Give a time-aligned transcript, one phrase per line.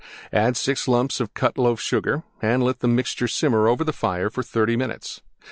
[0.33, 4.41] Add 6 lumps Cut Loaf Sugar and let the mixture simmer over the fire for
[4.41, 5.21] 30 minutes.